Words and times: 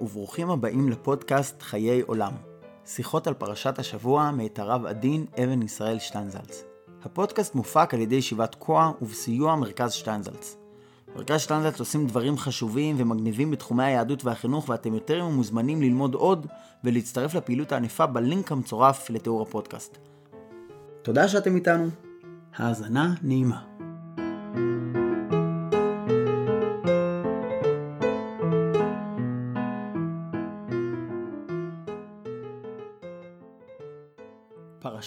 וברוכים 0.00 0.50
הבאים 0.50 0.88
לפודקאסט 0.88 1.62
חיי 1.62 2.00
עולם. 2.00 2.32
שיחות 2.86 3.26
על 3.26 3.34
פרשת 3.34 3.78
השבוע 3.78 4.30
מאת 4.30 4.58
הרב 4.58 4.86
עדין 4.86 5.26
אבן 5.44 5.62
ישראל 5.62 5.98
שטיינזלץ. 5.98 6.64
הפודקאסט 7.02 7.54
מופק 7.54 7.94
על 7.94 8.00
ידי 8.00 8.14
ישיבת 8.14 8.54
כוח 8.54 8.90
ובסיוע 9.02 9.56
מרכז 9.56 9.92
שטיינזלץ. 9.92 10.56
מרכז 11.16 11.40
שטיינזלץ 11.40 11.80
עושים 11.80 12.06
דברים 12.06 12.38
חשובים 12.38 12.96
ומגניבים 12.98 13.50
בתחומי 13.50 13.84
היהדות 13.84 14.24
והחינוך 14.24 14.68
ואתם 14.68 14.94
יותר 14.94 15.24
מוזמנים 15.24 15.82
ללמוד 15.82 16.14
עוד 16.14 16.46
ולהצטרף 16.84 17.34
לפעילות 17.34 17.72
הענפה 17.72 18.06
בלינק 18.06 18.52
המצורף 18.52 19.10
לתיאור 19.10 19.42
הפודקאסט. 19.42 19.98
תודה 21.02 21.28
שאתם 21.28 21.56
איתנו. 21.56 21.88
האזנה 22.56 23.14
נעימה. 23.22 23.69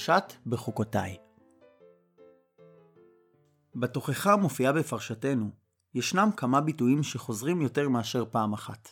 פרשת 0.06 0.34
בחוקותיי 0.46 1.18
בתוכחה 3.76 4.34
המופיעה 4.34 4.74
בפרשתנו, 4.74 5.52
ישנם 5.94 6.30
כמה 6.38 6.62
ביטויים 6.62 7.04
שחוזרים 7.04 7.62
יותר 7.62 7.90
מאשר 7.90 8.26
פעם 8.32 8.54
אחת. 8.54 8.90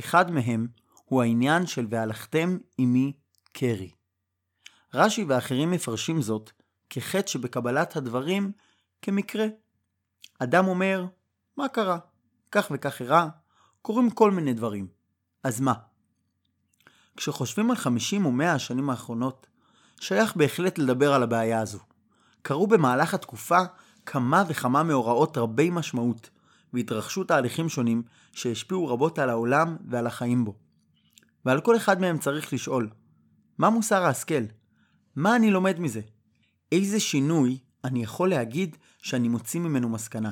אחד 0.00 0.30
מהם 0.30 0.68
הוא 1.04 1.22
העניין 1.22 1.66
של 1.66 1.86
והלכתם 1.90 2.58
עמי 2.78 3.12
קרי. 3.52 3.90
רש"י 4.94 5.24
ואחרים 5.24 5.70
מפרשים 5.70 6.22
זאת 6.22 6.50
כחטא 6.90 7.26
שבקבלת 7.26 7.96
הדברים 7.96 8.52
כמקרה. 9.02 9.46
אדם 10.38 10.66
אומר, 10.66 11.06
מה 11.56 11.68
קרה? 11.68 11.98
כך 12.50 12.70
וכך 12.74 13.00
אירע, 13.00 13.28
קורים 13.82 14.10
כל 14.10 14.30
מיני 14.30 14.54
דברים. 14.54 14.88
אז 15.44 15.60
מה? 15.60 15.74
כשחושבים 17.16 17.70
על 17.70 17.76
50 17.76 18.24
או 18.24 18.32
100 18.32 18.52
השנים 18.52 18.90
האחרונות, 18.90 19.46
שייך 20.02 20.36
בהחלט 20.36 20.78
לדבר 20.78 21.12
על 21.12 21.22
הבעיה 21.22 21.60
הזו. 21.60 21.78
קרו 22.42 22.66
במהלך 22.66 23.14
התקופה 23.14 23.58
כמה 24.06 24.44
וכמה 24.48 24.82
מאורעות 24.82 25.38
רבי 25.38 25.70
משמעות, 25.70 26.30
והתרחשו 26.72 27.24
תהליכים 27.24 27.68
שונים 27.68 28.02
שהשפיעו 28.32 28.88
רבות 28.88 29.18
על 29.18 29.30
העולם 29.30 29.76
ועל 29.88 30.06
החיים 30.06 30.44
בו. 30.44 30.54
ועל 31.44 31.60
כל 31.60 31.76
אחד 31.76 32.00
מהם 32.00 32.18
צריך 32.18 32.52
לשאול, 32.52 32.90
מה 33.58 33.70
מוסר 33.70 34.02
ההשכל? 34.02 34.42
מה 35.16 35.36
אני 35.36 35.50
לומד 35.50 35.80
מזה? 35.80 36.00
איזה 36.72 37.00
שינוי 37.00 37.58
אני 37.84 38.02
יכול 38.02 38.30
להגיד 38.30 38.76
שאני 38.98 39.28
מוציא 39.28 39.60
ממנו 39.60 39.88
מסקנה? 39.88 40.30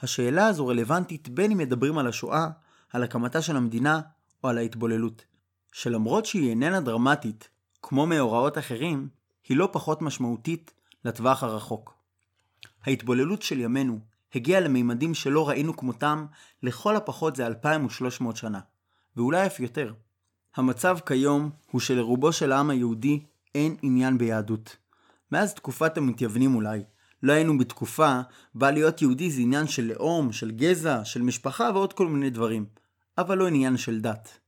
השאלה 0.00 0.46
הזו 0.46 0.66
רלוונטית 0.66 1.28
בין 1.28 1.50
אם 1.50 1.58
מדברים 1.58 1.98
על 1.98 2.06
השואה, 2.06 2.48
על 2.92 3.02
הקמתה 3.02 3.42
של 3.42 3.56
המדינה 3.56 4.00
או 4.44 4.48
על 4.48 4.58
ההתבוללות, 4.58 5.24
שלמרות 5.72 6.26
שהיא 6.26 6.50
איננה 6.50 6.80
דרמטית 6.80 7.48
כמו 7.82 8.06
מאורעות 8.06 8.58
אחרים, 8.58 9.08
היא 9.48 9.56
לא 9.56 9.68
פחות 9.72 10.02
משמעותית 10.02 10.72
לטווח 11.04 11.42
הרחוק. 11.42 11.94
ההתבוללות 12.84 13.42
של 13.42 13.60
ימינו 13.60 13.98
הגיעה 14.34 14.60
למימדים 14.60 15.14
שלא 15.14 15.48
ראינו 15.48 15.76
כמותם 15.76 16.26
לכל 16.62 16.96
הפחות 16.96 17.36
זה 17.36 17.46
2300 17.46 18.36
שנה, 18.36 18.60
ואולי 19.16 19.46
אף 19.46 19.60
יותר. 19.60 19.92
המצב 20.56 20.98
כיום 21.06 21.50
הוא 21.70 21.80
שלרובו 21.80 22.32
של 22.32 22.52
העם 22.52 22.70
היהודי 22.70 23.20
אין 23.54 23.76
עניין 23.82 24.18
ביהדות. 24.18 24.76
מאז 25.32 25.54
תקופת 25.54 25.96
המתייוונים 25.96 26.54
אולי, 26.54 26.82
לא 27.22 27.32
היינו 27.32 27.58
בתקופה 27.58 28.20
בה 28.54 28.70
להיות 28.70 29.02
יהודי 29.02 29.30
זה 29.30 29.40
עניין 29.40 29.66
של 29.66 29.84
לאום, 29.84 30.32
של 30.32 30.50
גזע, 30.50 31.04
של 31.04 31.22
משפחה 31.22 31.70
ועוד 31.74 31.92
כל 31.92 32.06
מיני 32.06 32.30
דברים, 32.30 32.66
אבל 33.18 33.38
לא 33.38 33.48
עניין 33.48 33.76
של 33.76 34.00
דת. 34.00 34.39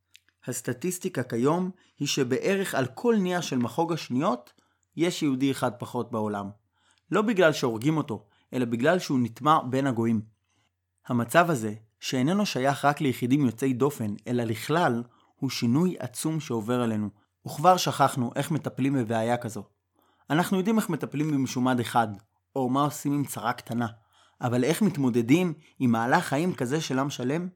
הסטטיסטיקה 0.47 1.22
כיום 1.22 1.70
היא 1.98 2.08
שבערך 2.08 2.75
על 2.75 2.86
כל 2.86 3.16
נייר 3.16 3.41
של 3.41 3.58
מחוג 3.58 3.92
השניות 3.92 4.53
יש 4.97 5.22
יהודי 5.22 5.50
אחד 5.50 5.70
פחות 5.78 6.10
בעולם. 6.10 6.50
לא 7.10 7.22
בגלל 7.22 7.53
שהורגים 7.53 7.97
אותו, 7.97 8.26
אלא 8.53 8.64
בגלל 8.64 8.98
שהוא 8.98 9.19
נטמע 9.22 9.58
בין 9.70 9.86
הגויים. 9.86 10.20
המצב 11.06 11.50
הזה, 11.50 11.75
שאיננו 12.00 12.47
שייך 12.47 12.84
רק 12.84 13.00
ליחידים 13.00 13.47
יוצאי 13.47 13.72
דופן, 13.72 14.14
אלא 14.26 14.44
לכלל, 14.44 15.03
הוא 15.36 15.50
שינוי 15.50 15.97
עצום 15.98 16.41
שעובר 16.41 16.82
עלינו, 16.82 17.09
וכבר 17.47 17.76
שכחנו 17.76 18.30
איך 18.36 18.50
מטפלים 18.50 18.94
בבעיה 18.94 19.36
כזו. 19.36 19.64
אנחנו 20.30 20.56
יודעים 20.56 20.78
איך 20.78 20.88
מטפלים 20.88 21.30
במשומד 21.30 21.80
אחד, 21.80 22.09
או 22.56 22.69
מה 22.69 22.84
עושים 22.84 23.12
עם 23.12 23.24
צרה 23.24 23.53
קטנה, 23.53 23.86
אבל 24.41 24.64
איך 24.64 24.82
מתמודדים 24.82 25.54
עם 25.78 25.92
מהלך 25.92 26.24
חיים 26.24 26.54
כזה 26.54 26.80
של 26.80 26.98
עם 26.98 27.10
שלם? 27.10 27.48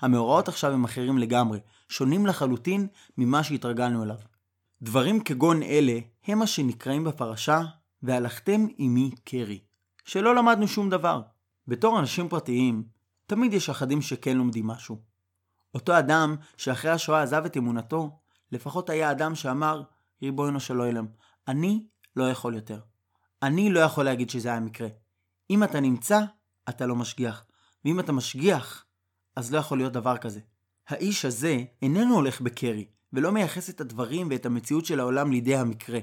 המאורעות 0.00 0.48
עכשיו 0.48 0.72
הם 0.72 0.84
אחרים 0.84 1.18
לגמרי, 1.18 1.60
שונים 1.88 2.26
לחלוטין 2.26 2.86
ממה 3.18 3.44
שהתרגלנו 3.44 4.02
אליו. 4.02 4.18
דברים 4.82 5.20
כגון 5.20 5.62
אלה 5.62 5.98
הם 6.26 6.38
מה 6.38 6.46
שנקראים 6.46 7.04
בפרשה 7.04 7.62
והלכתם 8.02 8.66
עמי 8.78 9.10
קרי, 9.24 9.60
שלא 10.04 10.34
למדנו 10.34 10.68
שום 10.68 10.90
דבר. 10.90 11.22
בתור 11.68 12.00
אנשים 12.00 12.28
פרטיים, 12.28 12.84
תמיד 13.26 13.52
יש 13.52 13.70
אחדים 13.70 14.02
שכן 14.02 14.36
לומדים 14.36 14.66
משהו. 14.66 14.98
אותו 15.74 15.98
אדם 15.98 16.36
שאחרי 16.56 16.90
השואה 16.90 17.22
עזב 17.22 17.44
את 17.44 17.56
אמונתו, 17.56 18.18
לפחות 18.52 18.90
היה 18.90 19.10
אדם 19.10 19.34
שאמר, 19.34 19.82
ריבונו 20.22 20.60
של 20.60 20.78
עולם, 20.78 21.06
אני 21.48 21.86
לא 22.16 22.30
יכול 22.30 22.54
יותר. 22.54 22.80
אני 23.42 23.70
לא 23.70 23.80
יכול 23.80 24.04
להגיד 24.04 24.30
שזה 24.30 24.48
היה 24.48 24.60
מקרה. 24.60 24.88
אם 25.50 25.64
אתה 25.64 25.80
נמצא, 25.80 26.20
אתה 26.68 26.86
לא 26.86 26.96
משגיח. 26.96 27.44
ואם 27.84 28.00
אתה 28.00 28.12
משגיח, 28.12 28.84
אז 29.36 29.52
לא 29.52 29.58
יכול 29.58 29.78
להיות 29.78 29.92
דבר 29.92 30.16
כזה. 30.16 30.40
האיש 30.88 31.24
הזה 31.24 31.56
איננו 31.82 32.14
הולך 32.14 32.40
בקרי, 32.40 32.86
ולא 33.12 33.32
מייחס 33.32 33.70
את 33.70 33.80
הדברים 33.80 34.28
ואת 34.30 34.46
המציאות 34.46 34.86
של 34.86 35.00
העולם 35.00 35.32
לידי 35.32 35.56
המקרה. 35.56 36.00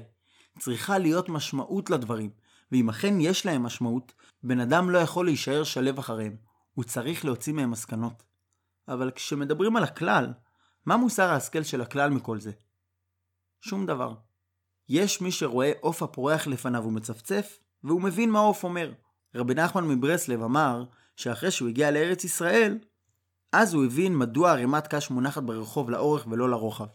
צריכה 0.58 0.98
להיות 0.98 1.28
משמעות 1.28 1.90
לדברים, 1.90 2.30
ואם 2.72 2.88
אכן 2.88 3.20
יש 3.20 3.46
להם 3.46 3.62
משמעות, 3.62 4.12
בן 4.42 4.60
אדם 4.60 4.90
לא 4.90 4.98
יכול 4.98 5.26
להישאר 5.26 5.64
שלב 5.64 5.98
אחריהם, 5.98 6.36
הוא 6.74 6.84
צריך 6.84 7.24
להוציא 7.24 7.52
מהם 7.52 7.70
מסקנות. 7.70 8.22
אבל 8.88 9.10
כשמדברים 9.10 9.76
על 9.76 9.84
הכלל, 9.84 10.32
מה 10.86 10.96
מוסר 10.96 11.30
ההשכל 11.30 11.62
של 11.62 11.80
הכלל 11.80 12.10
מכל 12.10 12.40
זה? 12.40 12.50
שום 13.60 13.86
דבר. 13.86 14.14
יש 14.88 15.20
מי 15.20 15.32
שרואה 15.32 15.72
עוף 15.80 16.02
הפורח 16.02 16.46
לפניו 16.46 16.84
ומצפצף, 16.84 17.58
והוא 17.84 18.02
מבין 18.02 18.30
מה 18.30 18.38
העוף 18.38 18.64
אומר. 18.64 18.92
רבי 19.34 19.54
נחמן 19.54 19.84
מברסלב 19.88 20.42
אמר 20.42 20.84
שאחרי 21.16 21.50
שהוא 21.50 21.68
הגיע 21.68 21.90
לארץ 21.90 22.24
ישראל, 22.24 22.78
אז 23.52 23.74
הוא 23.74 23.84
הבין 23.84 24.16
מדוע 24.16 24.50
ערימת 24.52 24.86
קש 24.86 25.10
מונחת 25.10 25.42
ברחוב 25.42 25.90
לאורך 25.90 26.26
ולא 26.30 26.50
לרוחב. 26.50 26.86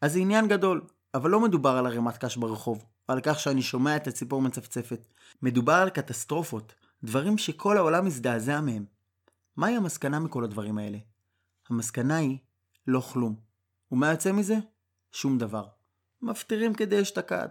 אז 0.00 0.12
זה 0.12 0.18
עניין 0.18 0.48
גדול, 0.48 0.80
אבל 1.14 1.30
לא 1.30 1.40
מדובר 1.40 1.70
על 1.70 1.86
ערימת 1.86 2.18
קש 2.18 2.36
ברחוב, 2.36 2.84
או 3.08 3.14
על 3.14 3.20
כך 3.22 3.40
שאני 3.40 3.62
שומע 3.62 3.96
את 3.96 4.06
הציפור 4.06 4.42
מצפצפת. 4.42 5.08
מדובר 5.42 5.72
על 5.72 5.90
קטסטרופות, 5.90 6.74
דברים 7.04 7.38
שכל 7.38 7.76
העולם 7.76 8.06
מזדעזע 8.06 8.60
מהם. 8.60 8.84
מהי 9.56 9.76
המסקנה 9.76 10.18
מכל 10.18 10.44
הדברים 10.44 10.78
האלה? 10.78 10.98
המסקנה 11.70 12.16
היא 12.16 12.38
לא 12.86 13.00
כלום. 13.00 13.34
ומה 13.92 14.10
יוצא 14.10 14.32
מזה? 14.32 14.56
שום 15.12 15.38
דבר. 15.38 15.64
מפטירים 16.22 16.74
כדי 16.74 17.02
אשתקד. 17.02 17.48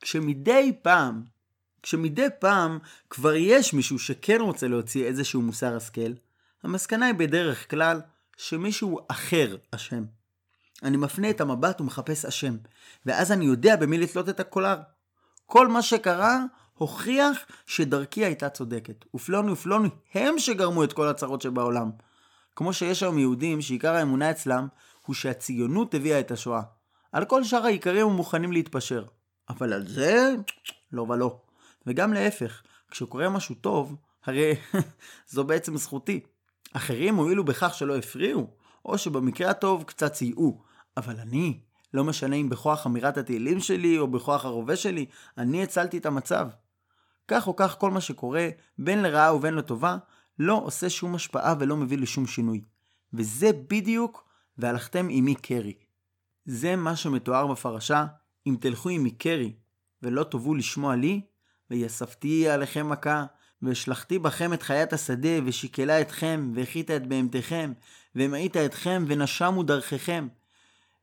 כשמדי 0.00 0.72
פעם, 0.82 1.24
כשמדי 1.82 2.26
פעם 2.40 2.78
כבר 3.10 3.34
יש 3.34 3.74
מישהו 3.74 3.98
שכן 3.98 4.40
רוצה 4.40 4.68
להוציא 4.68 5.04
איזשהו 5.04 5.42
מוסר 5.42 5.76
השכל, 5.76 6.12
המסקנה 6.64 7.06
היא 7.06 7.14
בדרך 7.14 7.70
כלל 7.70 8.00
שמישהו 8.36 8.98
אחר 9.08 9.56
אשם. 9.70 10.04
אני 10.82 10.96
מפנה 10.96 11.30
את 11.30 11.40
המבט 11.40 11.80
ומחפש 11.80 12.24
אשם, 12.24 12.56
ואז 13.06 13.32
אני 13.32 13.44
יודע 13.44 13.76
במי 13.76 13.98
לתלות 13.98 14.28
את 14.28 14.40
הקולר. 14.40 14.76
כל 15.46 15.68
מה 15.68 15.82
שקרה 15.82 16.44
הוכיח 16.74 17.38
שדרכי 17.66 18.24
הייתה 18.24 18.48
צודקת. 18.48 19.04
ופלוני 19.14 19.52
ופלוני 19.52 19.88
הם 20.14 20.38
שגרמו 20.38 20.84
את 20.84 20.92
כל 20.92 21.08
הצרות 21.08 21.42
שבעולם. 21.42 21.90
כמו 22.56 22.72
שיש 22.72 23.02
היום 23.02 23.18
יהודים 23.18 23.60
שעיקר 23.60 23.94
האמונה 23.94 24.30
אצלם 24.30 24.66
הוא 25.06 25.14
שהציונות 25.14 25.94
הביאה 25.94 26.20
את 26.20 26.30
השואה. 26.30 26.62
על 27.12 27.24
כל 27.24 27.44
שאר 27.44 27.64
העיקרים 27.64 28.06
הם 28.06 28.12
מוכנים 28.12 28.52
להתפשר. 28.52 29.04
אבל 29.48 29.72
על 29.72 29.88
זה, 29.88 30.34
לא 30.92 31.02
ולא. 31.02 31.40
וגם 31.86 32.12
להפך, 32.12 32.62
כשקורה 32.90 33.28
משהו 33.28 33.54
טוב, 33.54 33.96
הרי 34.24 34.54
זו 35.32 35.44
בעצם 35.44 35.76
זכותי. 35.76 36.20
אחרים 36.72 37.16
הועילו 37.16 37.44
בכך 37.44 37.74
שלא 37.74 37.96
הפריעו, 37.96 38.50
או 38.84 38.98
שבמקרה 38.98 39.50
הטוב 39.50 39.82
קצת 39.82 40.14
סייעו, 40.14 40.62
אבל 40.96 41.16
אני, 41.20 41.60
לא 41.94 42.04
משנה 42.04 42.36
אם 42.36 42.48
בכוח 42.48 42.86
אמירת 42.86 43.16
התהילים 43.16 43.60
שלי 43.60 43.98
או 43.98 44.08
בכוח 44.08 44.44
הרובה 44.44 44.76
שלי, 44.76 45.06
אני 45.38 45.62
הצלתי 45.62 45.98
את 45.98 46.06
המצב. 46.06 46.48
כך 47.28 47.46
או 47.46 47.56
כך 47.56 47.76
כל 47.78 47.90
מה 47.90 48.00
שקורה, 48.00 48.48
בין 48.78 49.02
לרעה 49.02 49.34
ובין 49.34 49.54
לטובה, 49.54 49.96
לא 50.38 50.60
עושה 50.64 50.90
שום 50.90 51.14
השפעה 51.14 51.54
ולא 51.58 51.76
מביא 51.76 51.98
לשום 51.98 52.26
שינוי. 52.26 52.60
וזה 53.12 53.50
בדיוק 53.68 54.24
והלכתם 54.58 55.06
עמי 55.10 55.34
קרי. 55.34 55.74
זה 56.44 56.76
מה 56.76 56.96
שמתואר 56.96 57.46
בפרשה, 57.46 58.06
אם 58.46 58.56
תלכו 58.60 58.88
עמי 58.88 59.10
קרי, 59.10 59.52
ולא 60.02 60.24
תאבו 60.24 60.54
לשמוע 60.54 60.96
לי, 60.96 61.20
ויספתי 61.70 62.48
עליכם 62.48 62.88
מכה, 62.88 63.24
והשלכתי 63.62 64.18
בכם 64.18 64.52
את 64.52 64.62
חיית 64.62 64.92
השדה, 64.92 65.44
ושיקלה 65.44 66.00
אתכם, 66.00 66.52
והחיתה 66.54 66.96
את 66.96 67.06
בהמתכם, 67.06 67.72
והמעיט 68.14 68.56
אתכם 68.56 69.04
ונשמו 69.08 69.62
דרככם. 69.62 70.28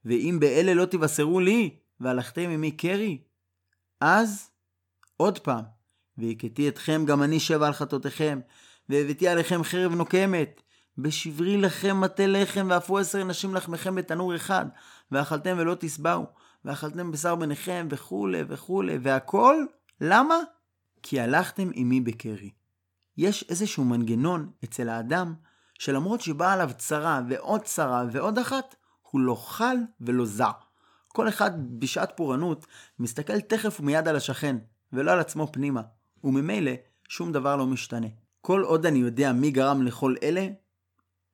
ואם 0.06 0.38
באלה 0.40 0.74
לא 0.74 0.86
תבשרו 0.86 1.40
לי, 1.40 1.70
והלכתם 2.00 2.50
עמי 2.50 2.72
קרי, 2.72 3.18
אז, 4.02 4.50
עוד 5.18 5.40
פעם, 5.40 5.64
והכיתי 6.18 6.70
אתכם 6.70 7.06
גם 7.06 7.24
אני 7.24 7.40
שבע 7.40 7.68
על 7.68 7.74
חטאותיכם, 7.74 8.40
והבאתי 8.90 9.28
עליכם 9.28 9.64
חרב 9.64 9.96
נוקמת, 9.96 10.62
בשברי 10.98 11.58
לכם 11.58 12.02
מטה 12.02 12.28
לחם, 12.28 12.68
ואפו 12.70 12.98
עשר 12.98 13.24
נשים 13.24 13.56
לחמכם 13.56 13.96
בתנור 13.96 14.36
אחד, 14.36 14.66
ואכלתם 15.12 15.56
ולא 15.60 15.76
תשבעו, 15.80 16.26
ואכלתם 16.66 17.12
בשר 17.12 17.36
בניכם, 17.36 17.88
וכולי 17.90 18.44
וכולי, 18.48 18.98
והכל, 19.02 19.66
למה? 20.02 20.36
כי 21.04 21.20
הלכתם 21.20 21.70
עמי 21.74 22.02
בקרי. 22.02 22.50
יש 23.18 23.46
איזשהו 23.50 23.86
מנגנון 23.86 24.52
אצל 24.64 24.90
האדם, 24.90 25.34
שלמרות 25.80 26.22
שבאה 26.22 26.54
עליו 26.54 26.70
צרה 26.78 27.22
ועוד 27.30 27.62
צרה 27.62 28.04
ועוד 28.12 28.40
אחת, 28.40 28.76
הוא 29.02 29.22
לא 29.22 29.36
חל 29.36 29.78
ולא 30.02 30.26
זע. 30.26 30.50
כל 31.08 31.30
אחד 31.30 31.80
בשעת 31.80 32.18
פורענות 32.18 32.66
מסתכל 33.00 33.42
תכף 33.42 33.80
ומיד 33.80 34.08
על 34.08 34.16
השכן, 34.16 34.58
ולא 34.94 35.12
על 35.12 35.20
עצמו 35.20 35.48
פנימה, 35.52 35.82
וממילא 36.24 36.72
שום 37.10 37.32
דבר 37.32 37.56
לא 37.56 37.66
משתנה. 37.66 38.08
כל 38.42 38.62
עוד 38.62 38.86
אני 38.86 39.00
יודע 39.00 39.32
מי 39.32 39.52
גרם 39.52 39.82
לכל 39.82 40.16
אלה, 40.24 40.48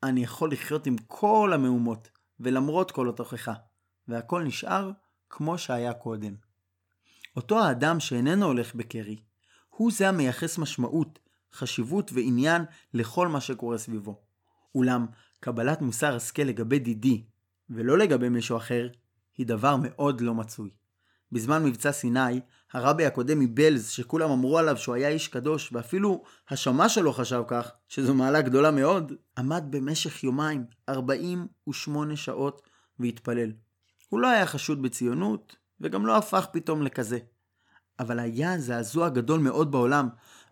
אני 0.04 0.24
יכול 0.24 0.52
לחיות 0.52 0.88
עם 0.88 0.96
כל 1.08 1.52
המהומות, 1.54 2.10
ולמרות 2.40 2.92
כל 2.92 3.10
התוכחה, 3.10 3.54
והכל 4.08 4.44
נשאר 4.44 4.92
כמו 5.30 5.58
שהיה 5.58 5.94
קודם. 5.94 6.36
אותו 7.36 7.60
האדם 7.60 8.00
שאיננו 8.00 8.46
הולך 8.46 8.76
בקרי, 8.76 9.20
הוא 9.78 9.92
זה 9.92 10.10
המייחס 10.10 10.58
משמעות, 10.58 11.20
חשיבות 11.54 12.12
ועניין 12.14 12.66
לכל 12.94 13.28
מה 13.28 13.42
שקורה 13.42 13.78
סביבו. 13.78 14.22
אולם, 14.76 15.06
קבלת 15.40 15.82
מוסר 15.82 16.16
השכל 16.16 16.42
לגבי 16.42 16.80
דידי, 16.80 17.24
ולא 17.70 17.98
לגבי 17.98 18.30
מישהו 18.30 18.58
אחר, 18.58 18.88
היא 19.38 19.46
דבר 19.46 19.76
מאוד 19.82 20.22
לא 20.22 20.34
מצוי. 20.34 20.70
בזמן 21.32 21.64
מבצע 21.64 21.92
סיני, 21.92 22.42
הרבי 22.74 23.06
הקודם 23.06 23.40
מבלז, 23.40 23.90
שכולם 23.90 24.32
אמרו 24.32 24.60
עליו 24.60 24.78
שהוא 24.78 24.96
היה 24.96 25.10
איש 25.10 25.28
קדוש, 25.28 25.70
ואפילו 25.74 26.24
השמע 26.50 26.90
שלו 26.90 27.14
חשב 27.14 27.42
כך, 27.48 27.72
שזו 27.88 28.14
מעלה 28.14 28.42
גדולה 28.42 28.72
מאוד, 28.72 29.14
עמד 29.38 29.64
במשך 29.70 30.24
יומיים, 30.24 30.66
48 30.90 32.16
שעות, 32.16 32.62
והתפלל. 33.00 33.52
הוא 34.10 34.20
לא 34.20 34.28
היה 34.28 34.46
חשוד 34.46 34.82
בציונות, 34.82 35.56
וגם 35.82 36.06
לא 36.06 36.18
הפך 36.18 36.48
פתאום 36.52 36.82
לכזה. 36.82 37.18
אבל 38.00 38.20
היה 38.20 38.60
זעזוע 38.60 39.10
גדול 39.10 39.40
מאוד 39.40 39.72
בעולם, 39.72 40.10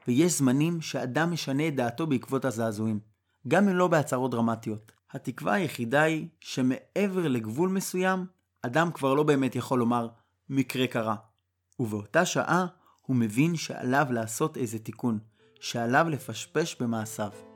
ויש 0.07 0.37
זמנים 0.37 0.81
שאדם 0.81 1.31
משנה 1.31 1.67
את 1.67 1.75
דעתו 1.75 2.07
בעקבות 2.07 2.45
הזעזועים. 2.45 2.99
גם 3.47 3.69
אם 3.69 3.75
לא 3.75 3.87
בהצהרות 3.87 4.31
דרמטיות. 4.31 4.91
התקווה 5.11 5.53
היחידה 5.53 6.01
היא 6.01 6.27
שמעבר 6.39 7.27
לגבול 7.27 7.69
מסוים, 7.69 8.25
אדם 8.61 8.91
כבר 8.91 9.13
לא 9.13 9.23
באמת 9.23 9.55
יכול 9.55 9.79
לומר 9.79 10.07
מקרה 10.49 10.87
קרה. 10.87 11.15
ובאותה 11.79 12.25
שעה 12.25 12.65
הוא 13.01 13.15
מבין 13.15 13.55
שעליו 13.55 14.07
לעשות 14.09 14.57
איזה 14.57 14.79
תיקון, 14.79 15.19
שעליו 15.59 16.09
לפשפש 16.09 16.81
במעשיו. 16.81 17.52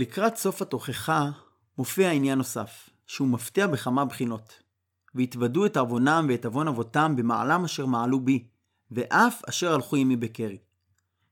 לקראת 0.00 0.36
סוף 0.36 0.62
התוכחה 0.62 1.30
מופיע 1.78 2.10
עניין 2.10 2.38
נוסף, 2.38 2.90
שהוא 3.06 3.28
מפתיע 3.28 3.66
בכמה 3.66 4.04
בחינות. 4.04 4.62
והתוודו 5.14 5.66
את 5.66 5.76
עוונם 5.76 6.26
ואת 6.28 6.44
עוון 6.44 6.68
אבותם 6.68 7.16
במעלם 7.16 7.64
אשר 7.64 7.86
מעלו 7.86 8.20
בי, 8.20 8.44
ואף 8.90 9.42
אשר 9.48 9.74
הלכו 9.74 9.96
עמי 9.96 10.16
בקרי. 10.16 10.58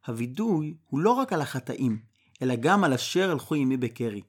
הווידוי 0.07 0.75
הוא 0.87 1.01
לא 1.01 1.11
רק 1.11 1.33
על 1.33 1.41
החטאים, 1.41 1.99
אלא 2.43 2.55
גם 2.57 2.85
על 2.85 2.93
אשר 2.93 3.31
הלכו 3.31 3.55
עמי 3.55 3.77
בקרי, 3.77 4.23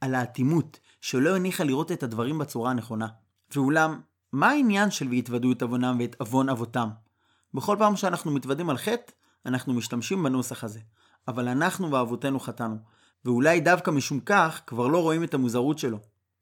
על 0.00 0.14
האטימות, 0.14 0.80
שלא 1.00 1.36
הניחה 1.36 1.64
לראות 1.64 1.92
את 1.92 2.02
הדברים 2.02 2.38
בצורה 2.38 2.70
הנכונה. 2.70 3.08
ואולם, 3.54 4.00
מה 4.32 4.48
העניין 4.48 4.90
של 4.90 5.08
והתוודו 5.08 5.52
את 5.52 5.62
עוונם 5.62 5.96
ואת 6.00 6.16
עוון 6.20 6.48
אבותם? 6.48 6.88
בכל 7.54 7.76
פעם 7.78 7.96
שאנחנו 7.96 8.30
מתוודים 8.30 8.70
על 8.70 8.76
חטא, 8.76 9.12
אנחנו 9.46 9.74
משתמשים 9.74 10.22
בנוסח 10.22 10.64
הזה. 10.64 10.80
אבל 11.28 11.48
אנחנו 11.48 11.90
ואבותינו 11.90 12.40
חטאנו, 12.40 12.76
ואולי 13.24 13.60
דווקא 13.60 13.90
משום 13.90 14.20
כך 14.20 14.60
כבר 14.66 14.86
לא 14.86 15.02
רואים 15.02 15.24
את 15.24 15.34
המוזרות 15.34 15.78
שלו. 15.78 15.98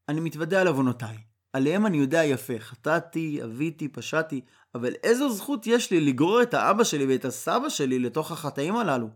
אני 0.09 0.21
מתוודה 0.21 0.61
על 0.61 0.67
עוונותיי. 0.69 1.17
עליהם 1.53 1.87
אני 1.87 1.97
יודע 1.97 2.25
יפה, 2.25 2.59
חטאתי, 2.59 3.41
אביתי, 3.45 3.89
פשעתי, 3.89 4.41
אבל 4.75 4.93
איזו 5.03 5.33
זכות 5.33 5.67
יש 5.67 5.91
לי 5.91 6.01
לגרור 6.01 6.43
את 6.43 6.55
האבא 6.55 6.85
שלי 6.85 7.07
ואת 7.07 7.25
הסבא 7.25 7.69
שלי 7.69 7.99
לתוך 7.99 8.33
החטאים 8.33 8.77
הללו? 8.77 9.09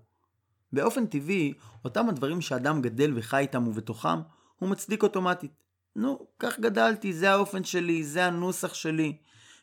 באופן 0.72 1.06
טבעי, 1.06 1.54
אותם 1.84 2.08
הדברים 2.08 2.40
שאדם 2.40 2.82
גדל 2.82 3.12
וחי 3.16 3.38
איתם 3.38 3.68
ובתוכם, 3.68 4.20
הוא 4.58 4.68
מצדיק 4.68 5.02
אוטומטית. 5.02 5.62
נו, 5.96 6.26
כך 6.38 6.60
גדלתי, 6.60 7.12
זה 7.12 7.30
האופן 7.30 7.64
שלי, 7.64 8.04
זה 8.04 8.24
הנוסח 8.26 8.74
שלי. 8.74 9.16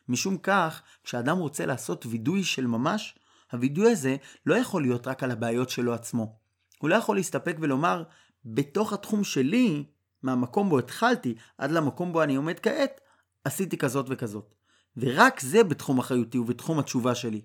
משום 0.08 0.38
כך, 0.38 0.82
כשאדם 1.04 1.38
רוצה 1.38 1.66
לעשות 1.66 2.06
וידוי 2.06 2.44
של 2.44 2.66
ממש, 2.66 3.18
הווידוי 3.52 3.92
הזה 3.92 4.16
לא 4.46 4.54
יכול 4.54 4.82
להיות 4.82 5.06
רק 5.06 5.22
על 5.22 5.30
הבעיות 5.30 5.70
שלו 5.70 5.94
עצמו. 5.94 6.39
הוא 6.80 6.90
לא 6.90 6.94
יכול 6.94 7.16
להסתפק 7.16 7.56
ולומר, 7.60 8.02
בתוך 8.44 8.92
התחום 8.92 9.24
שלי, 9.24 9.84
מהמקום 10.22 10.68
בו 10.68 10.78
התחלתי 10.78 11.34
עד 11.58 11.70
למקום 11.70 12.12
בו 12.12 12.22
אני 12.22 12.36
עומד 12.36 12.60
כעת, 12.60 13.00
עשיתי 13.44 13.78
כזאת 13.78 14.06
וכזאת. 14.08 14.54
ורק 14.96 15.40
זה 15.40 15.64
בתחום 15.64 15.98
אחריותי 15.98 16.38
ובתחום 16.38 16.78
התשובה 16.78 17.14
שלי. 17.14 17.42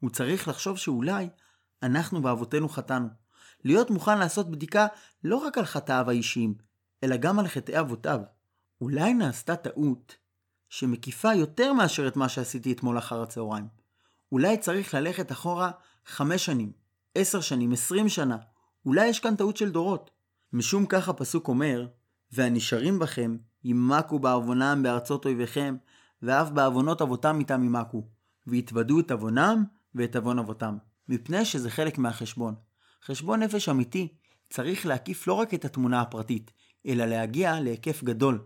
הוא 0.00 0.10
צריך 0.10 0.48
לחשוב 0.48 0.78
שאולי 0.78 1.28
אנחנו 1.82 2.22
ואבותינו 2.22 2.68
חטאנו. 2.68 3.08
להיות 3.64 3.90
מוכן 3.90 4.18
לעשות 4.18 4.50
בדיקה 4.50 4.86
לא 5.24 5.36
רק 5.36 5.58
על 5.58 5.64
חטאיו 5.64 6.10
האישיים, 6.10 6.54
אלא 7.04 7.16
גם 7.16 7.38
על 7.38 7.48
חטאי 7.48 7.80
אבותיו. 7.80 8.20
אולי 8.80 9.14
נעשתה 9.14 9.56
טעות 9.56 10.16
שמקיפה 10.68 11.34
יותר 11.34 11.72
מאשר 11.72 12.08
את 12.08 12.16
מה 12.16 12.28
שעשיתי 12.28 12.72
אתמול 12.72 12.98
אחר 12.98 13.22
הצהריים. 13.22 13.68
אולי 14.32 14.58
צריך 14.58 14.94
ללכת 14.94 15.32
אחורה 15.32 15.70
חמש 16.06 16.44
שנים, 16.44 16.72
עשר 17.14 17.40
שנים, 17.40 17.72
עשרים 17.72 18.08
שנה. 18.08 18.36
אולי 18.86 19.06
יש 19.06 19.20
כאן 19.20 19.36
טעות 19.36 19.56
של 19.56 19.70
דורות. 19.70 20.10
משום 20.52 20.86
כך 20.86 21.08
הפסוק 21.08 21.48
אומר, 21.48 21.86
והנשארים 22.32 22.98
בכם 22.98 23.36
ימקו 23.64 24.18
בעוונם 24.18 24.80
בארצות 24.82 25.24
אויביכם, 25.24 25.76
ואף 26.22 26.50
בעוונות 26.50 27.02
אבותם 27.02 27.38
איתם 27.38 27.64
ימקו, 27.64 28.08
ויתוודו 28.46 29.00
את 29.00 29.10
עוונם 29.10 29.64
ואת 29.94 30.16
עוון 30.16 30.38
אבותם, 30.38 30.76
מפני 31.08 31.44
שזה 31.44 31.70
חלק 31.70 31.98
מהחשבון. 31.98 32.54
חשבון 33.04 33.42
נפש 33.42 33.68
אמיתי 33.68 34.08
צריך 34.50 34.86
להקיף 34.86 35.26
לא 35.26 35.32
רק 35.32 35.54
את 35.54 35.64
התמונה 35.64 36.00
הפרטית, 36.00 36.50
אלא 36.86 37.04
להגיע 37.04 37.60
להיקף 37.60 38.02
גדול. 38.04 38.44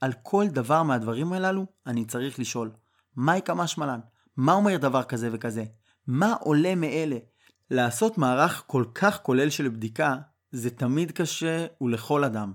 על 0.00 0.12
כל 0.22 0.46
דבר 0.48 0.82
מהדברים 0.82 1.32
הללו 1.32 1.66
אני 1.86 2.04
צריך 2.04 2.38
לשאול, 2.38 2.70
מהי 3.16 3.42
כמה 3.42 3.66
שמלן? 3.66 4.00
מה 4.36 4.52
אומר 4.52 4.76
דבר 4.76 5.02
כזה 5.02 5.28
וכזה? 5.32 5.64
מה 6.06 6.34
עולה 6.40 6.74
מאלה? 6.74 7.16
לעשות 7.70 8.18
מערך 8.18 8.64
כל 8.66 8.84
כך 8.94 9.22
כולל 9.22 9.50
של 9.50 9.68
בדיקה 9.68 10.16
זה 10.50 10.70
תמיד 10.70 11.12
קשה 11.12 11.66
ולכל 11.80 12.24
אדם, 12.24 12.52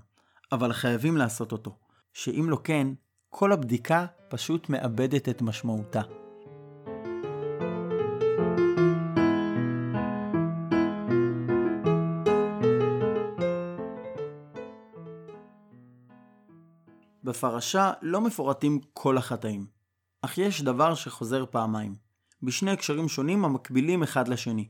אבל 0.52 0.72
חייבים 0.72 1.16
לעשות 1.16 1.52
אותו, 1.52 1.78
שאם 2.12 2.50
לא 2.50 2.58
כן, 2.64 2.88
כל 3.30 3.52
הבדיקה 3.52 4.06
פשוט 4.28 4.68
מאבדת 4.68 5.28
את 5.28 5.42
משמעותה. 5.42 6.00
בפרשה 17.24 17.92
לא 18.02 18.20
מפורטים 18.20 18.80
כל 18.92 19.18
החטאים, 19.18 19.66
אך 20.22 20.38
יש 20.38 20.62
דבר 20.62 20.94
שחוזר 20.94 21.44
פעמיים, 21.50 21.94
בשני 22.42 22.70
הקשרים 22.70 23.08
שונים 23.08 23.44
המקבילים 23.44 24.02
אחד 24.02 24.28
לשני. 24.28 24.68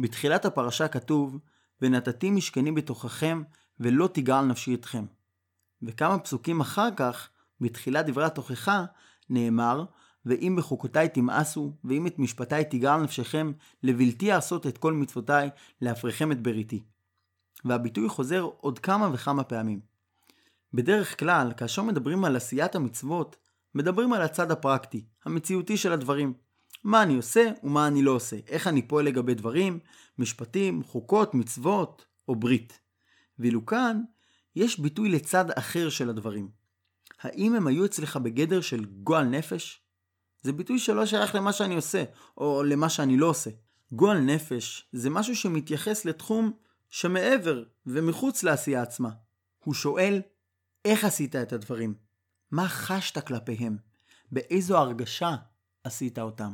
בתחילת 0.00 0.44
הפרשה 0.44 0.88
כתוב 0.88 1.38
ונתתי 1.82 2.30
משכני 2.30 2.72
בתוככם, 2.72 3.42
ולא 3.80 4.08
תגעל 4.12 4.44
נפשי 4.44 4.74
אתכם. 4.74 5.04
וכמה 5.82 6.18
פסוקים 6.18 6.60
אחר 6.60 6.88
כך, 6.96 7.28
בתחילת 7.60 8.06
דברי 8.06 8.24
התוכחה, 8.24 8.84
נאמר, 9.30 9.84
ואם 10.26 10.56
בחוקותיי 10.58 11.08
תמאסו, 11.08 11.72
ואם 11.84 12.06
את 12.06 12.18
משפטיי 12.18 12.64
תגעל 12.64 13.02
נפשכם, 13.02 13.52
לבלתי 13.82 14.28
לעשות 14.28 14.66
את 14.66 14.78
כל 14.78 14.92
מצוותיי, 14.92 15.50
להפריכם 15.80 16.32
את 16.32 16.42
בריתי. 16.42 16.82
והביטוי 17.64 18.08
חוזר 18.08 18.48
עוד 18.60 18.78
כמה 18.78 19.10
וכמה 19.12 19.44
פעמים. 19.44 19.80
בדרך 20.74 21.18
כלל, 21.18 21.52
כאשר 21.56 21.82
מדברים 21.82 22.24
על 22.24 22.36
עשיית 22.36 22.74
המצוות, 22.74 23.36
מדברים 23.74 24.12
על 24.12 24.22
הצד 24.22 24.50
הפרקטי, 24.50 25.04
המציאותי 25.24 25.76
של 25.76 25.92
הדברים. 25.92 26.32
מה 26.84 27.02
אני 27.02 27.16
עושה 27.16 27.50
ומה 27.62 27.86
אני 27.86 28.02
לא 28.02 28.10
עושה, 28.10 28.36
איך 28.48 28.66
אני 28.66 28.82
פועל 28.82 29.04
לגבי 29.04 29.34
דברים, 29.34 29.78
משפטים, 30.18 30.82
חוקות, 30.82 31.34
מצוות 31.34 32.06
או 32.28 32.34
ברית. 32.34 32.80
ואילו 33.38 33.66
כאן 33.66 34.02
יש 34.56 34.80
ביטוי 34.80 35.08
לצד 35.08 35.50
אחר 35.50 35.88
של 35.88 36.10
הדברים. 36.10 36.48
האם 37.20 37.54
הם 37.54 37.66
היו 37.66 37.84
אצלך 37.84 38.16
בגדר 38.16 38.60
של 38.60 38.84
גועל 38.84 39.24
נפש? 39.24 39.82
זה 40.42 40.52
ביטוי 40.52 40.78
שלא 40.78 41.06
שייך 41.06 41.34
למה 41.34 41.52
שאני 41.52 41.76
עושה, 41.76 42.04
או 42.36 42.62
למה 42.62 42.88
שאני 42.88 43.16
לא 43.16 43.26
עושה. 43.26 43.50
גועל 43.92 44.18
נפש 44.18 44.88
זה 44.92 45.10
משהו 45.10 45.36
שמתייחס 45.36 46.04
לתחום 46.04 46.52
שמעבר 46.88 47.64
ומחוץ 47.86 48.42
לעשייה 48.42 48.82
עצמה. 48.82 49.10
הוא 49.64 49.74
שואל, 49.74 50.22
איך 50.84 51.04
עשית 51.04 51.36
את 51.36 51.52
הדברים? 51.52 51.94
מה 52.50 52.68
חשת 52.68 53.26
כלפיהם? 53.26 53.76
באיזו 54.32 54.78
הרגשה 54.78 55.36
עשית 55.84 56.18
אותם? 56.18 56.52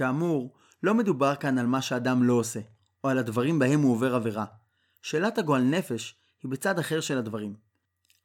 כאמור, 0.00 0.54
לא 0.82 0.94
מדובר 0.94 1.34
כאן 1.34 1.58
על 1.58 1.66
מה 1.66 1.82
שאדם 1.82 2.22
לא 2.22 2.32
עושה, 2.32 2.60
או 3.04 3.08
על 3.08 3.18
הדברים 3.18 3.58
בהם 3.58 3.80
הוא 3.80 3.92
עובר 3.92 4.14
עבירה. 4.14 4.44
שאלת 5.02 5.38
הגועל 5.38 5.62
נפש 5.62 6.14
היא 6.42 6.50
בצד 6.50 6.78
אחר 6.78 7.00
של 7.00 7.18
הדברים. 7.18 7.54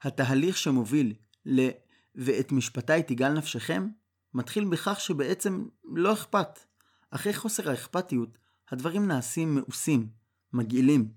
התהליך 0.01 0.57
שמוביל 0.57 1.13
ל 1.45 1.69
"ואת 2.15 2.51
משפטי 2.51 3.03
תגאל 3.03 3.33
נפשכם" 3.33 3.87
מתחיל 4.33 4.65
בכך 4.65 4.99
שבעצם 4.99 5.65
לא 5.83 6.13
אכפת. 6.13 6.59
אחרי 7.11 7.33
חוסר 7.33 7.69
האכפתיות, 7.69 8.37
הדברים 8.71 9.07
נעשים 9.07 9.55
מאוסים, 9.55 10.07
מגעילים. 10.53 11.11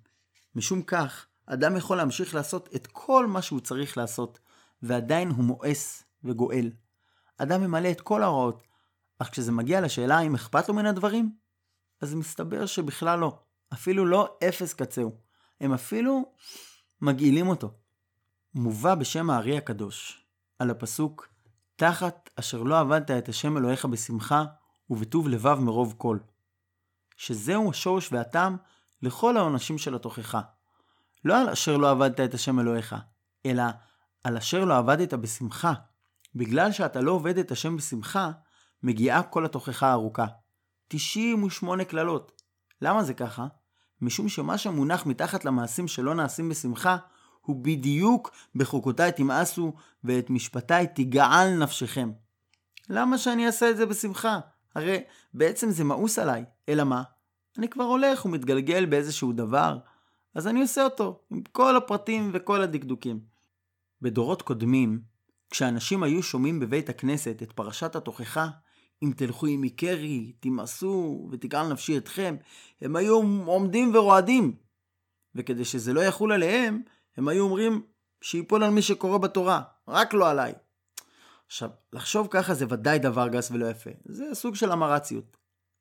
משום 0.54 0.82
כך, 0.82 1.26
אדם 1.46 1.76
יכול 1.76 1.96
להמשיך 1.96 2.34
לעשות 2.34 2.68
את 2.74 2.86
כל 2.86 3.26
מה 3.26 3.42
שהוא 3.42 3.60
צריך 3.60 3.96
לעשות, 3.96 4.38
ועדיין 4.82 5.30
הוא 5.30 5.44
מואס 5.44 6.04
וגואל. 6.24 6.70
אדם 7.36 7.60
ממלא 7.60 7.90
את 7.90 8.00
כל 8.00 8.22
ההוראות, 8.22 8.67
אך 9.18 9.30
כשזה 9.30 9.52
מגיע 9.52 9.80
לשאלה 9.80 10.18
האם 10.18 10.34
אכפת 10.34 10.68
לו 10.68 10.74
מן 10.74 10.86
הדברים, 10.86 11.32
אז 12.00 12.14
מסתבר 12.14 12.66
שבכלל 12.66 13.18
לא. 13.18 13.38
אפילו 13.72 14.06
לא 14.06 14.38
אפס 14.48 14.74
קצהו. 14.74 15.16
הם 15.60 15.72
אפילו 15.72 16.32
מגעילים 17.00 17.48
אותו. 17.48 17.70
מובא 18.54 18.94
בשם 18.94 19.30
הארי 19.30 19.56
הקדוש, 19.56 20.24
על 20.58 20.70
הפסוק 20.70 21.28
תחת 21.76 22.30
אשר 22.36 22.62
לא 22.62 22.80
עבדת 22.80 23.10
את 23.10 23.28
השם 23.28 23.56
אלוהיך 23.56 23.84
בשמחה 23.84 24.44
ובטוב 24.90 25.28
לבב 25.28 25.58
מרוב 25.60 25.94
כל. 25.98 26.18
שזהו 27.16 27.70
השורש 27.70 28.12
והטעם 28.12 28.56
לכל 29.02 29.36
העונשים 29.36 29.78
של 29.78 29.94
התוכחה. 29.94 30.40
לא 31.24 31.40
על 31.40 31.48
אשר 31.48 31.76
לא 31.76 31.90
עבדת 31.90 32.20
את 32.20 32.34
השם 32.34 32.60
אלוהיך, 32.60 32.96
אלא 33.46 33.62
על 34.24 34.36
אשר 34.36 34.64
לא 34.64 34.78
עבדת 34.78 35.14
בשמחה. 35.14 35.72
בגלל 36.34 36.72
שאתה 36.72 37.00
לא 37.00 37.12
עובד 37.12 37.38
את 37.38 37.50
השם 37.50 37.76
בשמחה, 37.76 38.30
מגיעה 38.82 39.22
כל 39.22 39.44
התוכחה 39.44 39.88
הארוכה. 39.88 40.26
98 40.88 41.84
קללות. 41.84 42.42
למה 42.82 43.04
זה 43.04 43.14
ככה? 43.14 43.46
משום 44.00 44.28
שמה 44.28 44.58
שמונח 44.58 45.06
מתחת 45.06 45.44
למעשים 45.44 45.88
שלא 45.88 46.14
נעשים 46.14 46.48
בשמחה, 46.48 46.96
הוא 47.40 47.64
בדיוק 47.64 48.30
בחוקותיי 48.54 49.12
תמאסו 49.12 49.72
ואת 50.04 50.30
משפטיי 50.30 50.86
תגעל 50.94 51.54
נפשכם. 51.58 52.10
למה 52.88 53.18
שאני 53.18 53.46
אעשה 53.46 53.70
את 53.70 53.76
זה 53.76 53.86
בשמחה? 53.86 54.40
הרי 54.74 55.02
בעצם 55.34 55.70
זה 55.70 55.84
מאוס 55.84 56.18
עליי. 56.18 56.44
אלא 56.68 56.84
מה? 56.84 57.02
אני 57.58 57.68
כבר 57.68 57.84
הולך 57.84 58.24
ומתגלגל 58.24 58.86
באיזשהו 58.86 59.32
דבר, 59.32 59.78
אז 60.34 60.46
אני 60.46 60.60
עושה 60.60 60.84
אותו, 60.84 61.20
עם 61.30 61.42
כל 61.52 61.76
הפרטים 61.76 62.30
וכל 62.32 62.62
הדקדוקים. 62.62 63.20
בדורות 64.02 64.42
קודמים, 64.42 65.00
כשאנשים 65.50 66.02
היו 66.02 66.22
שומעים 66.22 66.60
בבית 66.60 66.88
הכנסת 66.88 67.42
את 67.42 67.52
פרשת 67.52 67.96
התוכחה, 67.96 68.48
אם 69.02 69.12
תלכו 69.16 69.46
עמי 69.46 69.70
קרי, 69.70 70.32
תמאסו 70.40 71.28
ותגעל 71.30 71.72
נפשי 71.72 71.98
אתכם, 71.98 72.36
הם 72.80 72.96
היו 72.96 73.14
עומדים 73.46 73.94
ורועדים. 73.94 74.56
וכדי 75.34 75.64
שזה 75.64 75.92
לא 75.92 76.00
יחול 76.00 76.32
עליהם, 76.32 76.82
הם 77.16 77.28
היו 77.28 77.44
אומרים 77.44 77.82
שיפול 78.20 78.64
על 78.64 78.70
מי 78.70 78.82
שקורא 78.82 79.18
בתורה, 79.18 79.62
רק 79.88 80.14
לא 80.14 80.30
עליי. 80.30 80.52
עכשיו, 81.46 81.70
לחשוב 81.92 82.28
ככה 82.30 82.54
זה 82.54 82.64
ודאי 82.68 82.98
דבר 82.98 83.28
גס 83.28 83.50
ולא 83.50 83.66
יפה. 83.66 83.90
זה 84.04 84.24
סוג 84.32 84.54
של 84.54 84.72
אמרציות. 84.72 85.36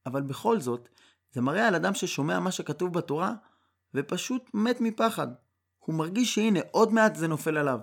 אבל 0.06 0.22
בכל 0.22 0.60
זאת, 0.60 0.90
זה 1.32 1.42
מראה 1.42 1.68
על 1.68 1.76
אדם 1.76 1.94
ששומע 1.94 2.40
מה 2.40 2.52
שכתוב 2.52 2.94
בתורה, 2.94 3.34
ופשוט 3.94 4.50
מת 4.54 4.82
מפחד. 4.82 5.28
הוא 5.80 5.96
מרגיש 5.96 6.36
שהנה, 6.36 6.60
עוד 6.72 6.94
מעט 6.94 7.16
זה 7.16 7.28
נופל 7.28 7.58
עליו. 7.58 7.80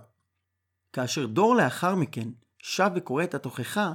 כאשר 0.92 1.26
דור 1.26 1.56
לאחר 1.56 1.94
מכן 1.94 2.28
שב 2.58 2.90
וקורא 2.94 3.24
את 3.24 3.34
התוכחה, 3.34 3.92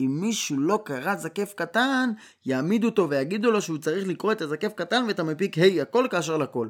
אם 0.00 0.18
מישהו 0.20 0.58
לא 0.58 0.82
קרא 0.84 1.16
זקף 1.16 1.54
קטן, 1.56 2.10
יעמידו 2.44 2.88
אותו 2.88 3.10
ויגידו 3.10 3.50
לו 3.50 3.62
שהוא 3.62 3.78
צריך 3.78 4.08
לקרוא 4.08 4.32
את 4.32 4.40
הזקף 4.42 4.72
קטן 4.72 5.04
ואת 5.08 5.18
המפיק 5.18 5.58
ה' 5.58 5.82
הכל 5.82 6.06
כאשר 6.10 6.36
לכל. 6.36 6.68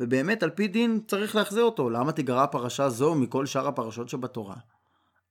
ובאמת 0.00 0.42
על 0.42 0.50
פי 0.50 0.68
דין 0.68 1.00
צריך 1.06 1.36
להחזיר 1.36 1.62
אותו, 1.62 1.90
למה 1.90 2.12
תיגרע 2.12 2.46
פרשה 2.46 2.88
זו 2.88 3.14
מכל 3.14 3.46
שאר 3.46 3.68
הפרשות 3.68 4.08
שבתורה? 4.08 4.56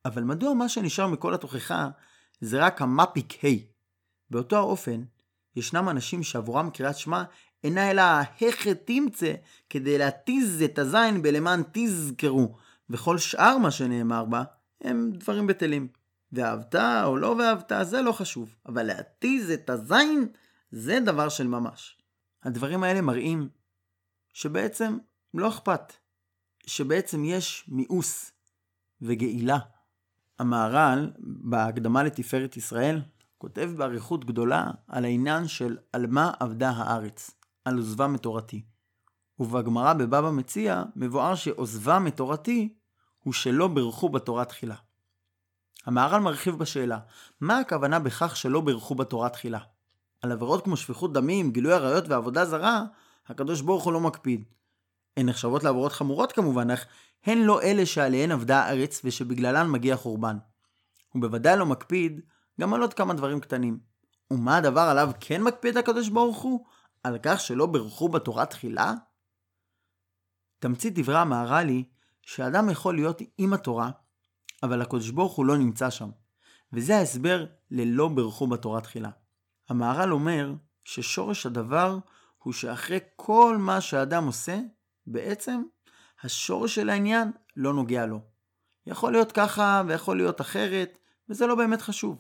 אבל 0.05 0.23
מדוע 0.23 0.53
מה 0.53 0.69
שנשאר 0.69 1.07
מכל 1.07 1.33
התוכחה 1.33 1.89
זה 2.41 2.65
רק 2.65 2.81
המפיק 2.81 3.45
ה'? 3.45 3.47
באותו 4.29 4.57
האופן, 4.57 5.01
ישנם 5.55 5.89
אנשים 5.89 6.23
שעבורם 6.23 6.69
קריאת 6.69 6.97
שמע 6.97 7.23
אינה 7.63 7.91
אלא 7.91 8.01
ההכת 8.01 8.81
תמצא 8.85 9.33
כדי 9.69 9.97
להתיז 9.97 10.61
את 10.61 10.79
הזין 10.79 11.21
בלמען 11.21 11.63
תזכרו, 11.71 12.55
וכל 12.89 13.17
שאר 13.17 13.57
מה 13.57 13.71
שנאמר 13.71 14.25
בה 14.25 14.43
הם 14.81 15.11
דברים 15.13 15.47
בטלים. 15.47 15.98
ואהבת 16.33 16.75
או 16.75 17.17
לא 17.17 17.35
ואהבת 17.39 17.71
זה 17.81 18.01
לא 18.01 18.11
חשוב, 18.11 18.55
אבל 18.65 18.83
להתיז 18.83 19.51
את 19.51 19.69
הזין 19.69 20.27
זה 20.71 20.99
דבר 20.99 21.29
של 21.29 21.47
ממש. 21.47 21.97
הדברים 22.43 22.83
האלה 22.83 23.01
מראים 23.01 23.49
שבעצם 24.33 24.97
לא 25.33 25.49
אכפת, 25.49 25.93
שבעצם 26.67 27.23
יש 27.25 27.65
מיאוס 27.67 28.31
וגאילה. 29.01 29.57
המהר"ל, 30.39 31.11
בהקדמה 31.19 32.03
לתפארת 32.03 32.57
ישראל, 32.57 33.01
כותב 33.37 33.71
באריכות 33.77 34.25
גדולה 34.25 34.71
על 34.87 35.05
העניין 35.05 35.47
של 35.47 35.77
על 35.93 36.07
מה 36.07 36.31
אבדה 36.41 36.69
הארץ, 36.69 37.31
על 37.65 37.77
עוזבה 37.77 38.07
מתורתי. 38.07 38.65
ובגמרא 39.39 39.93
בבבא 39.93 40.31
מציע 40.31 40.83
מבואר 40.95 41.35
שעוזבה 41.35 41.99
מתורתי 41.99 42.73
הוא 43.19 43.33
שלא 43.33 43.67
בירכו 43.67 44.09
בתורה 44.09 44.45
תחילה. 44.45 44.75
המהר"ל 45.85 46.19
מרחיב 46.19 46.55
בשאלה, 46.55 46.99
מה 47.41 47.59
הכוונה 47.59 47.99
בכך 47.99 48.35
שלא 48.35 48.61
בירכו 48.61 48.95
בתורה 48.95 49.29
תחילה? 49.29 49.59
על 50.21 50.31
עבירות 50.31 50.63
כמו 50.63 50.77
שפיכות 50.77 51.13
דמים, 51.13 51.51
גילוי 51.51 51.73
עריות 51.73 52.07
ועבודה 52.07 52.45
זרה, 52.45 52.83
הקדוש 53.27 53.61
ברוך 53.61 53.83
הוא 53.83 53.93
לא 53.93 53.99
מקפיד. 53.99 54.43
הן 55.17 55.29
נחשבות 55.29 55.63
לעבירות 55.63 55.91
חמורות 55.91 56.31
כמובן, 56.31 56.71
אך 56.71 56.85
הן 57.25 57.37
לא 57.37 57.61
אלה 57.61 57.85
שעליהן 57.85 58.31
אבדה 58.31 58.59
הארץ 58.59 59.01
ושבגללן 59.03 59.69
מגיע 59.69 59.97
חורבן. 59.97 60.37
הוא 61.13 61.21
בוודאי 61.21 61.57
לא 61.57 61.65
מקפיד 61.65 62.21
גם 62.61 62.73
על 62.73 62.81
עוד 62.81 62.93
כמה 62.93 63.13
דברים 63.13 63.39
קטנים. 63.39 63.79
ומה 64.31 64.57
הדבר 64.57 64.81
עליו 64.81 65.11
כן 65.19 65.43
מקפיד 65.43 65.77
הקדוש 65.77 66.09
ברוך 66.09 66.41
הוא? 66.41 66.65
על 67.03 67.17
כך 67.23 67.39
שלא 67.39 67.65
בירכו 67.65 68.09
בתורה 68.09 68.45
תחילה? 68.45 68.93
תמצית 70.59 70.99
דברי 70.99 71.17
המהר"ל 71.17 71.67
היא 71.67 71.83
שאדם 72.21 72.69
יכול 72.69 72.95
להיות 72.95 73.21
עם 73.37 73.53
התורה, 73.53 73.91
אבל 74.63 74.81
הקדוש 74.81 75.09
ברוך 75.09 75.33
הוא 75.33 75.45
לא 75.45 75.57
נמצא 75.57 75.89
שם. 75.89 76.09
וזה 76.73 76.97
ההסבר 76.97 77.45
ללא 77.71 78.07
בירכו 78.07 78.47
בתורה 78.47 78.81
תחילה. 78.81 79.09
המהר"ל 79.69 80.13
אומר 80.13 80.53
ששורש 80.83 81.45
הדבר 81.45 81.97
הוא 82.37 82.53
שאחרי 82.53 82.99
כל 83.15 83.57
מה 83.59 83.81
שאדם 83.81 84.25
עושה, 84.25 84.59
בעצם 85.07 85.63
השורש 86.23 86.75
של 86.75 86.89
העניין 86.89 87.31
לא 87.55 87.73
נוגע 87.73 88.05
לו. 88.05 88.21
יכול 88.85 89.11
להיות 89.11 89.31
ככה 89.31 89.83
ויכול 89.87 90.17
להיות 90.17 90.41
אחרת, 90.41 90.97
וזה 91.29 91.47
לא 91.47 91.55
באמת 91.55 91.81
חשוב. 91.81 92.19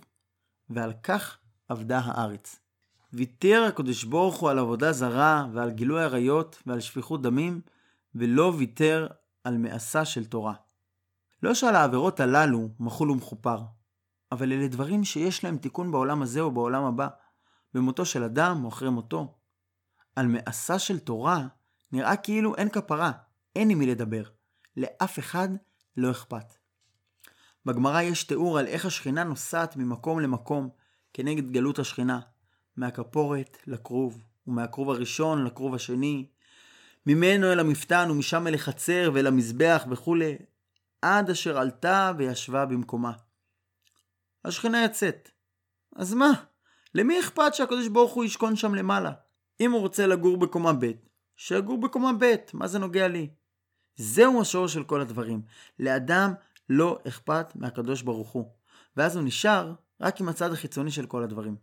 ועל 0.69 0.93
כך 1.03 1.37
עבדה 1.69 1.99
הארץ. 1.99 2.59
ויתר 3.13 3.65
הקדוש 3.67 4.03
ברוך 4.03 4.35
הוא 4.35 4.49
על 4.49 4.59
עבודה 4.59 4.91
זרה 4.91 5.47
ועל 5.53 5.71
גילוי 5.71 6.03
עריות 6.03 6.63
ועל 6.67 6.79
שפיכות 6.79 7.21
דמים, 7.21 7.61
ולא 8.15 8.53
ויתר 8.57 9.07
על 9.43 9.57
מעשה 9.57 10.05
של 10.05 10.25
תורה. 10.25 10.53
לא 11.43 11.53
שעל 11.53 11.75
העבירות 11.75 12.19
הללו 12.19 12.69
מחול 12.79 13.11
ומכופר, 13.11 13.61
אבל 14.31 14.53
אלה 14.53 14.67
דברים 14.67 15.03
שיש 15.03 15.43
להם 15.43 15.57
תיקון 15.57 15.91
בעולם 15.91 16.21
הזה 16.21 16.41
או 16.41 16.51
בעולם 16.51 16.83
הבא, 16.83 17.07
במותו 17.73 18.05
של 18.05 18.23
אדם 18.23 18.63
או 18.63 18.69
אחרי 18.69 18.89
מותו. 18.89 19.35
על 20.15 20.27
מעשה 20.27 20.79
של 20.79 20.99
תורה 20.99 21.47
נראה 21.91 22.15
כאילו 22.15 22.55
אין 22.55 22.69
כפרה, 22.69 23.11
אין 23.55 23.69
עם 23.69 23.79
מי 23.79 23.85
לדבר. 23.85 24.23
לאף 24.77 25.19
אחד 25.19 25.49
לא 25.97 26.11
אכפת. 26.11 26.53
בגמרא 27.65 28.01
יש 28.01 28.23
תיאור 28.23 28.59
על 28.59 28.67
איך 28.67 28.85
השכינה 28.85 29.23
נוסעת 29.23 29.75
ממקום 29.75 30.19
למקום 30.19 30.69
כנגד 31.13 31.51
גלות 31.51 31.79
השכינה, 31.79 32.19
מהכפורת 32.77 33.57
לכרוב, 33.67 34.17
ומהכרוב 34.47 34.89
הראשון 34.89 35.45
לכרוב 35.45 35.75
השני, 35.75 36.27
ממנו 37.05 37.51
אל 37.51 37.59
המפתן 37.59 38.07
ומשם 38.11 38.47
אל 38.47 38.53
החצר 38.53 39.11
ואל 39.13 39.27
המזבח 39.27 39.85
וכולי, 39.89 40.37
עד 41.01 41.29
אשר 41.29 41.57
עלתה 41.57 42.11
וישבה 42.17 42.65
במקומה. 42.65 43.11
השכינה 44.45 44.83
יוצאת. 44.83 45.29
אז 45.95 46.13
מה? 46.13 46.31
למי 46.95 47.19
אכפת 47.19 47.53
שהקדוש 47.53 47.87
ברוך 47.87 48.13
הוא 48.13 48.25
ישכון 48.25 48.55
שם 48.55 48.75
למעלה? 48.75 49.11
אם 49.59 49.71
הוא 49.71 49.81
רוצה 49.81 50.07
לגור 50.07 50.37
בקומה 50.37 50.73
ב', 50.73 50.91
שיגור 51.37 51.81
בקומה 51.81 52.11
ב', 52.19 52.35
מה 52.53 52.67
זה 52.67 52.79
נוגע 52.79 53.07
לי? 53.07 53.29
זהו 53.95 54.41
השורש 54.41 54.73
של 54.73 54.83
כל 54.83 55.01
הדברים. 55.01 55.41
לאדם 55.79 56.33
לא 56.69 56.99
אכפת 57.07 57.55
מהקדוש 57.55 58.01
ברוך 58.01 58.29
הוא, 58.29 58.51
ואז 58.97 59.15
הוא 59.15 59.23
נשאר 59.23 59.73
רק 60.01 60.21
עם 60.21 60.29
הצד 60.29 60.51
החיצוני 60.51 60.91
של 60.91 61.05
כל 61.05 61.23
הדברים. 61.23 61.55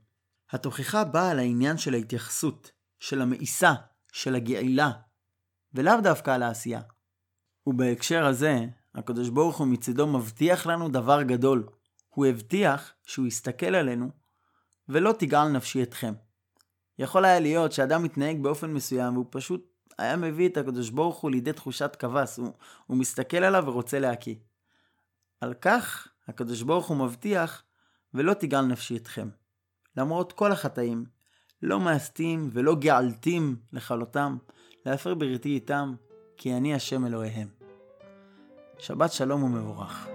התוכחה 0.51 1.05
באה 1.05 1.31
על 1.31 1.39
העניין 1.39 1.79
של 1.79 1.95
ההתייחסות, 1.95 2.71
של 3.01 3.23
המאיסה, 3.23 3.75
של 4.13 4.35
הגאילה, 4.35 4.91
ולאו 5.75 6.01
דווקא 6.03 6.31
על 6.31 6.43
העשייה. 6.43 6.81
ובהקשר 7.67 8.27
הזה, 8.27 8.67
הקדוש 8.97 9.29
ברוך 9.29 9.59
הוא 9.59 9.67
מצידו 9.67 10.07
מבטיח 10.07 10.67
לנו 10.67 10.89
דבר 10.89 11.23
גדול. 11.23 11.67
הוא 12.09 12.27
הבטיח 12.27 12.93
שהוא 13.05 13.27
יסתכל 13.27 13.75
עלינו 13.75 14.11
ולא 14.89 15.13
תגעל 15.19 15.49
נפשי 15.49 15.83
אתכם. 15.83 16.15
יכול 16.99 17.25
היה 17.25 17.41
להיות 17.41 17.73
שאדם 17.73 18.03
מתנהג 18.03 18.43
באופן 18.43 18.73
מסוים 18.73 19.15
והוא 19.15 19.27
פשוט 19.31 19.73
היה 19.99 20.17
מביא 20.17 20.49
את 20.49 20.57
הקדוש 20.57 20.91
ברוך 20.91 21.17
הוא 21.17 21.31
לידי 21.31 21.53
תחושת 21.53 21.97
כבש, 21.99 22.37
הוא, 22.37 22.53
הוא 22.87 22.97
מסתכל 22.97 23.37
עליו 23.37 23.65
ורוצה 23.67 23.99
להקיא. 23.99 24.35
על 25.41 25.55
כך 25.55 26.09
הקדוש 26.29 26.63
ברוך 26.63 26.87
הוא 26.87 26.97
מבטיח 26.97 27.63
ולא 28.15 28.35
תגעל 28.35 28.67
נפשי 28.67 28.97
אתכם. 28.97 29.29
למרות 29.97 30.33
כל 30.33 30.53
החטאים, 30.53 31.05
לא 31.63 31.81
מאסתים 31.81 32.51
ולא 32.53 32.75
געלתים 32.75 33.57
לכלותם, 33.73 34.37
להפר 34.87 35.15
בריתי 35.15 35.49
איתם, 35.49 35.95
כי 36.37 36.57
אני 36.57 36.75
השם 36.75 37.07
אלוהיהם. 37.07 37.56
שבת 38.79 39.13
שלום 39.13 39.43
ומבורך. 39.43 40.09